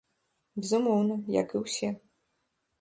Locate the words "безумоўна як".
0.61-1.47